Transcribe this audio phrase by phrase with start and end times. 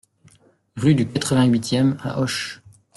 [0.77, 2.59] Rue du quatre-vingt-huitème à Auch